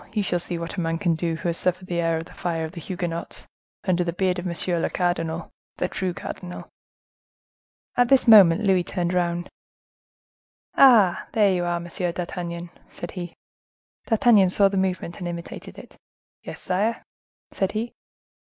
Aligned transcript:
you 0.13 0.23
shall 0.23 0.39
see 0.39 0.57
what 0.57 0.77
a 0.77 0.81
man 0.81 0.97
can 0.97 1.13
do 1.13 1.35
who 1.35 1.47
has 1.49 1.59
suffered 1.59 1.85
the 1.85 1.99
air 2.01 2.17
of 2.17 2.25
the 2.25 2.33
fire 2.33 2.65
of 2.65 2.71
the 2.71 2.81
Huguenots, 2.81 3.45
under 3.83 4.03
the 4.03 4.11
beard 4.11 4.39
of 4.39 4.47
monsieur 4.47 4.79
le 4.79 4.89
cardinal—the 4.89 5.87
true 5.89 6.11
cardinal." 6.11 6.67
At 7.95 8.07
this 8.09 8.27
moment 8.27 8.63
Louis 8.63 8.83
turned 8.83 9.13
round. 9.13 9.47
"Ah! 10.75 11.27
are 11.35 11.47
you 11.49 11.61
there, 11.61 11.79
Monsieur 11.79 12.11
d'Artagnan?" 12.11 12.71
said 12.89 13.11
he. 13.11 13.35
D'Artagnan 14.07 14.49
saw 14.49 14.69
the 14.69 14.75
movement 14.75 15.19
and 15.19 15.27
imitated 15.27 15.77
it. 15.77 15.97
"Yes, 16.41 16.59
sire," 16.61 17.03
said 17.53 17.73
he. 17.73 17.93